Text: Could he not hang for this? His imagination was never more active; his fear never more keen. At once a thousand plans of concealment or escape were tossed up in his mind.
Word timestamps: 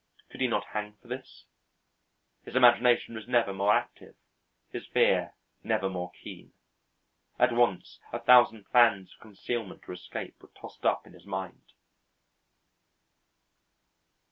Could 0.31 0.41
he 0.41 0.47
not 0.47 0.65
hang 0.73 0.93
for 0.95 1.07
this? 1.07 1.45
His 2.43 2.55
imagination 2.55 3.13
was 3.13 3.27
never 3.27 3.53
more 3.53 3.71
active; 3.71 4.15
his 4.71 4.87
fear 4.87 5.35
never 5.63 5.89
more 5.91 6.09
keen. 6.09 6.53
At 7.37 7.51
once 7.51 7.99
a 8.11 8.17
thousand 8.17 8.63
plans 8.71 9.13
of 9.13 9.19
concealment 9.21 9.87
or 9.87 9.93
escape 9.93 10.41
were 10.41 10.49
tossed 10.59 10.85
up 10.87 11.05
in 11.05 11.13
his 11.13 11.27
mind. 11.27 11.73